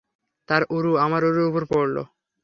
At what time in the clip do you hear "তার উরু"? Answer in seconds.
0.49-0.91